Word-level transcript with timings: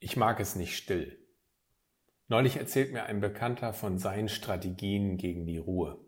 Ich 0.00 0.16
mag 0.16 0.38
es 0.38 0.54
nicht 0.54 0.76
still. 0.76 1.18
Neulich 2.28 2.56
erzählt 2.56 2.92
mir 2.92 3.04
ein 3.04 3.20
Bekannter 3.20 3.72
von 3.72 3.98
seinen 3.98 4.28
Strategien 4.28 5.16
gegen 5.16 5.44
die 5.44 5.58
Ruhe. 5.58 5.98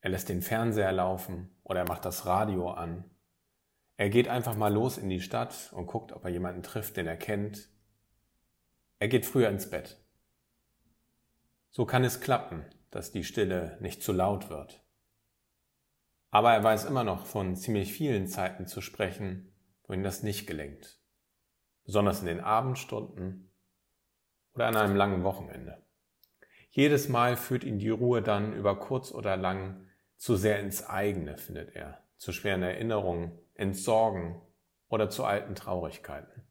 Er 0.00 0.10
lässt 0.10 0.30
den 0.30 0.40
Fernseher 0.40 0.92
laufen 0.92 1.54
oder 1.64 1.80
er 1.80 1.88
macht 1.88 2.06
das 2.06 2.24
Radio 2.24 2.70
an. 2.70 3.04
Er 3.98 4.08
geht 4.08 4.26
einfach 4.26 4.56
mal 4.56 4.72
los 4.72 4.96
in 4.96 5.10
die 5.10 5.20
Stadt 5.20 5.70
und 5.74 5.86
guckt, 5.86 6.12
ob 6.12 6.24
er 6.24 6.30
jemanden 6.30 6.62
trifft, 6.62 6.96
den 6.96 7.06
er 7.06 7.18
kennt. 7.18 7.68
Er 8.98 9.08
geht 9.08 9.26
früher 9.26 9.50
ins 9.50 9.68
Bett. 9.68 10.00
So 11.72 11.84
kann 11.84 12.04
es 12.04 12.20
klappen, 12.20 12.64
dass 12.90 13.12
die 13.12 13.24
Stille 13.24 13.76
nicht 13.80 14.02
zu 14.02 14.12
laut 14.12 14.48
wird. 14.48 14.82
Aber 16.30 16.54
er 16.54 16.64
weiß 16.64 16.86
immer 16.86 17.04
noch 17.04 17.26
von 17.26 17.54
ziemlich 17.54 17.92
vielen 17.92 18.28
Zeiten 18.28 18.66
zu 18.66 18.80
sprechen, 18.80 19.52
wo 19.86 19.92
ihm 19.92 20.02
das 20.02 20.22
nicht 20.22 20.46
gelingt 20.46 21.01
besonders 21.84 22.20
in 22.20 22.26
den 22.26 22.40
Abendstunden 22.40 23.52
oder 24.54 24.66
an 24.66 24.76
einem 24.76 24.96
langen 24.96 25.24
Wochenende. 25.24 25.82
Jedes 26.70 27.08
Mal 27.08 27.36
führt 27.36 27.64
ihn 27.64 27.78
die 27.78 27.90
Ruhe 27.90 28.22
dann 28.22 28.54
über 28.54 28.78
kurz 28.78 29.12
oder 29.12 29.36
lang 29.36 29.86
zu 30.16 30.36
sehr 30.36 30.60
ins 30.60 30.86
eigene, 30.86 31.36
findet 31.36 31.74
er, 31.74 32.02
zu 32.16 32.32
schweren 32.32 32.62
Erinnerungen, 32.62 33.38
ins 33.54 33.84
Sorgen 33.84 34.40
oder 34.88 35.10
zu 35.10 35.24
alten 35.24 35.54
Traurigkeiten. 35.54 36.42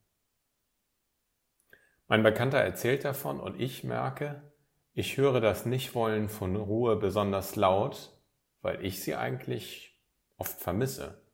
Mein 2.07 2.23
Bekannter 2.23 2.59
erzählt 2.59 3.05
davon 3.05 3.39
und 3.39 3.59
ich 3.59 3.83
merke, 3.83 4.51
ich 4.93 5.17
höre 5.17 5.39
das 5.39 5.65
Nichtwollen 5.65 6.27
von 6.27 6.55
Ruhe 6.55 6.97
besonders 6.97 7.55
laut, 7.55 8.19
weil 8.61 8.83
ich 8.83 9.01
sie 9.01 9.15
eigentlich 9.15 9.99
oft 10.37 10.59
vermisse 10.59 11.25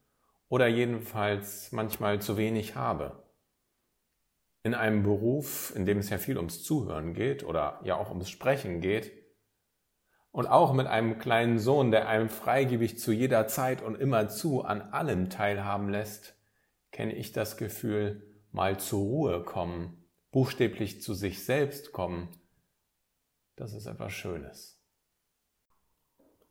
oder 0.48 0.68
jedenfalls 0.68 1.72
manchmal 1.72 2.22
zu 2.22 2.36
wenig 2.36 2.76
habe 2.76 3.27
in 4.62 4.74
einem 4.74 5.02
Beruf, 5.02 5.72
in 5.74 5.86
dem 5.86 5.98
es 5.98 6.10
ja 6.10 6.18
viel 6.18 6.36
ums 6.36 6.62
Zuhören 6.62 7.14
geht 7.14 7.44
oder 7.44 7.80
ja 7.84 7.96
auch 7.96 8.10
ums 8.10 8.30
Sprechen 8.30 8.80
geht, 8.80 9.12
und 10.30 10.46
auch 10.46 10.72
mit 10.72 10.86
einem 10.86 11.18
kleinen 11.18 11.58
Sohn, 11.58 11.90
der 11.90 12.08
einem 12.08 12.28
freigebig 12.28 12.98
zu 12.98 13.12
jeder 13.12 13.48
Zeit 13.48 13.82
und 13.82 13.96
immer 13.96 14.28
zu 14.28 14.62
an 14.62 14.82
allem 14.82 15.30
teilhaben 15.30 15.88
lässt, 15.88 16.34
kenne 16.92 17.14
ich 17.14 17.32
das 17.32 17.56
Gefühl, 17.56 18.22
mal 18.52 18.78
zur 18.78 19.00
Ruhe 19.00 19.42
kommen, 19.42 20.04
buchstäblich 20.30 21.02
zu 21.02 21.14
sich 21.14 21.44
selbst 21.44 21.92
kommen. 21.92 22.28
Das 23.56 23.72
ist 23.72 23.86
etwas 23.86 24.12
Schönes. 24.12 24.80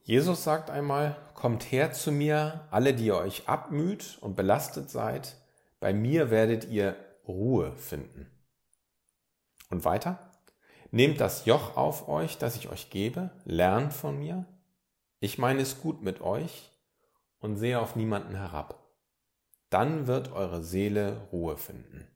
Jesus 0.01 0.43
sagt 0.43 0.69
einmal, 0.69 1.17
kommt 1.33 1.71
her 1.71 1.91
zu 1.91 2.11
mir, 2.11 2.67
alle, 2.71 2.93
die 2.93 3.05
ihr 3.05 3.17
euch 3.17 3.47
abmüht 3.47 4.17
und 4.21 4.35
belastet 4.35 4.89
seid, 4.89 5.37
bei 5.79 5.93
mir 5.93 6.31
werdet 6.31 6.65
ihr 6.65 6.95
Ruhe 7.27 7.75
finden. 7.75 8.31
Und 9.69 9.85
weiter? 9.85 10.31
Nehmt 10.91 11.19
das 11.19 11.45
Joch 11.45 11.75
auf 11.75 12.07
euch, 12.07 12.37
das 12.37 12.55
ich 12.55 12.69
euch 12.69 12.89
gebe, 12.89 13.31
lernt 13.43 13.93
von 13.93 14.17
mir. 14.17 14.45
Ich 15.19 15.37
meine 15.37 15.61
es 15.61 15.81
gut 15.81 16.01
mit 16.01 16.21
euch 16.21 16.71
und 17.39 17.57
sehe 17.57 17.79
auf 17.79 17.95
niemanden 17.95 18.35
herab. 18.35 18.83
Dann 19.69 20.07
wird 20.07 20.31
eure 20.31 20.63
Seele 20.63 21.27
Ruhe 21.31 21.57
finden. 21.57 22.07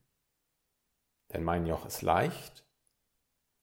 Denn 1.33 1.43
mein 1.43 1.65
Joch 1.65 1.85
ist 1.85 2.01
leicht 2.01 2.65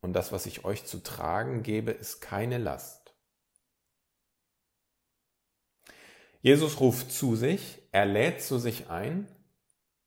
und 0.01 0.13
das, 0.13 0.33
was 0.33 0.47
ich 0.47 0.65
euch 0.65 0.85
zu 0.85 1.03
tragen 1.03 1.63
gebe, 1.63 1.91
ist 1.91 2.21
keine 2.21 2.59
Last. 2.59 3.15
Jesus 6.41 6.81
ruft 6.81 7.11
zu 7.11 7.35
sich, 7.35 7.83
er 7.91 8.07
lädt 8.07 8.43
zu 8.43 8.59
sich 8.59 8.91
ein 8.91 9.27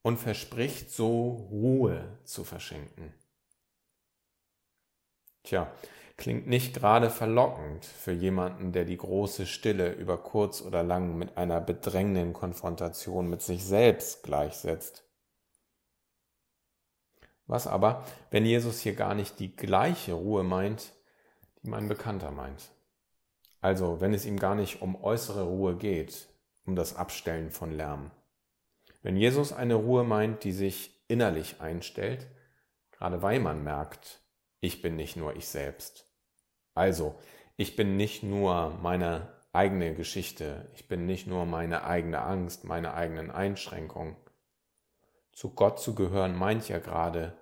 und 0.01 0.17
verspricht 0.17 0.91
so 0.91 1.47
Ruhe 1.51 2.17
zu 2.23 2.43
verschenken. 2.43 3.13
Tja, 5.43 5.71
klingt 6.17 6.47
nicht 6.47 6.73
gerade 6.73 7.09
verlockend 7.09 7.85
für 7.85 8.11
jemanden, 8.11 8.71
der 8.71 8.85
die 8.85 8.97
große 8.97 9.45
Stille 9.45 9.93
über 9.93 10.17
kurz 10.17 10.61
oder 10.61 10.83
lang 10.83 11.17
mit 11.17 11.37
einer 11.37 11.59
bedrängenden 11.59 12.33
Konfrontation 12.33 13.29
mit 13.29 13.41
sich 13.41 13.65
selbst 13.65 14.23
gleichsetzt. 14.23 15.03
Was 17.47 17.67
aber, 17.67 18.05
wenn 18.29 18.45
Jesus 18.45 18.79
hier 18.79 18.95
gar 18.95 19.13
nicht 19.15 19.39
die 19.39 19.55
gleiche 19.55 20.13
Ruhe 20.13 20.43
meint, 20.43 20.93
die 21.61 21.69
mein 21.69 21.87
Bekannter 21.87 22.31
meint? 22.31 22.71
Also, 23.59 23.99
wenn 23.99 24.13
es 24.13 24.25
ihm 24.25 24.39
gar 24.39 24.55
nicht 24.55 24.81
um 24.81 25.03
äußere 25.03 25.43
Ruhe 25.43 25.75
geht, 25.75 26.29
um 26.65 26.75
das 26.75 26.95
Abstellen 26.95 27.51
von 27.51 27.71
Lärm. 27.71 28.11
Wenn 29.01 29.17
Jesus 29.17 29.51
eine 29.51 29.75
Ruhe 29.75 30.03
meint, 30.03 30.43
die 30.43 30.51
sich 30.51 31.03
innerlich 31.07 31.59
einstellt, 31.59 32.27
gerade 32.91 33.21
weil 33.21 33.39
man 33.39 33.63
merkt, 33.63 34.21
ich 34.59 34.81
bin 34.81 34.95
nicht 34.95 35.15
nur 35.15 35.35
ich 35.35 35.47
selbst. 35.47 36.05
Also, 36.75 37.15
ich 37.57 37.75
bin 37.75 37.97
nicht 37.97 38.23
nur 38.23 38.69
meine 38.81 39.27
eigene 39.53 39.93
Geschichte, 39.95 40.69
ich 40.75 40.87
bin 40.87 41.05
nicht 41.05 41.27
nur 41.27 41.45
meine 41.45 41.83
eigene 41.83 42.21
Angst, 42.21 42.63
meine 42.63 42.93
eigenen 42.93 43.31
Einschränkungen. 43.31 44.15
Zu 45.33 45.55
Gott 45.55 45.79
zu 45.79 45.95
gehören 45.95 46.35
meint 46.35 46.69
ja 46.69 46.79
gerade, 46.79 47.35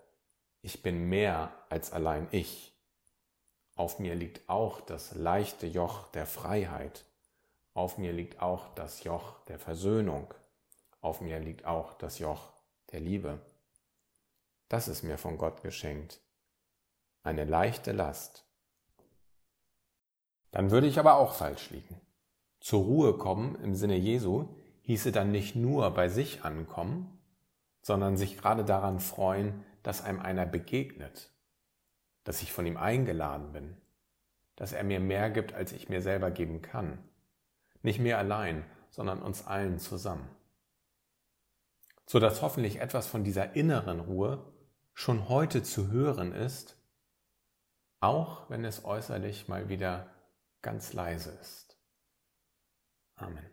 ich 0.61 0.81
bin 0.81 1.09
mehr 1.09 1.53
als 1.69 1.91
allein 1.91 2.27
ich. 2.31 2.73
Auf 3.75 3.99
mir 3.99 4.15
liegt 4.15 4.47
auch 4.49 4.81
das 4.81 5.15
leichte 5.15 5.67
Joch 5.67 6.07
der 6.09 6.25
Freiheit. 6.25 7.05
Auf 7.73 7.97
mir 7.97 8.11
liegt 8.11 8.41
auch 8.41 8.73
das 8.75 9.03
Joch 9.03 9.39
der 9.45 9.59
Versöhnung. 9.59 10.33
Auf 11.01 11.21
mir 11.21 11.39
liegt 11.39 11.65
auch 11.65 11.93
das 11.93 12.19
Joch 12.19 12.51
der 12.91 12.99
Liebe. 12.99 13.39
Das 14.67 14.87
ist 14.87 15.03
mir 15.03 15.17
von 15.17 15.37
Gott 15.37 15.63
geschenkt. 15.63 16.19
Eine 17.23 17.45
leichte 17.45 17.91
Last. 17.91 18.45
Dann 20.51 20.71
würde 20.71 20.88
ich 20.88 20.99
aber 20.99 21.15
auch 21.15 21.33
falsch 21.33 21.69
liegen. 21.69 22.01
Zur 22.59 22.83
Ruhe 22.83 23.17
kommen 23.17 23.55
im 23.63 23.75
Sinne 23.75 23.95
Jesu 23.95 24.49
hieße 24.81 25.11
dann 25.11 25.31
nicht 25.31 25.55
nur 25.55 25.91
bei 25.91 26.09
sich 26.09 26.43
ankommen, 26.43 27.19
sondern 27.81 28.17
sich 28.17 28.38
gerade 28.38 28.65
daran 28.65 28.99
freuen, 28.99 29.63
dass 29.83 30.03
einem 30.03 30.19
einer 30.19 30.45
begegnet, 30.45 31.31
dass 32.23 32.41
ich 32.41 32.51
von 32.51 32.65
ihm 32.65 32.75
eingeladen 32.75 33.53
bin, 33.53 33.77
dass 34.55 34.73
er 34.73 34.83
mir 34.83 34.99
mehr 34.99 35.29
gibt, 35.29 35.53
als 35.53 35.71
ich 35.71 35.88
mir 35.88 36.01
selber 36.01 36.31
geben 36.31 36.61
kann. 36.61 36.99
Nicht 37.81 37.99
mehr 37.99 38.17
allein, 38.17 38.65
sondern 38.89 39.21
uns 39.21 39.47
allen 39.47 39.79
zusammen 39.79 40.27
so 42.09 42.17
dass 42.17 42.41
hoffentlich 42.41 42.79
etwas 42.81 43.05
von 43.05 43.23
dieser 43.23 43.55
inneren 43.55 43.99
Ruhe 43.99 44.51
schon 44.95 45.29
heute 45.29 45.61
zu 45.61 45.91
hören 45.91 46.33
ist, 46.33 46.75
auch 47.99 48.49
wenn 48.49 48.65
es 48.65 48.83
äußerlich 48.83 49.47
mal 49.47 49.69
wieder 49.69 50.09
ganz 50.63 50.93
leise 50.93 51.37
ist. 51.39 51.77
Amen. 53.15 53.45